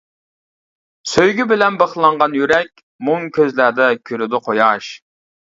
سۆيگۈ 1.11 1.45
بىلەن 1.51 1.77
بىخلانغان 1.83 2.35
يۈرەك، 2.39 2.83
مۇڭ 3.09 3.29
كۆزلەردە 3.39 3.91
كۈلىدۇ 4.11 4.45
قۇياش. 4.49 4.91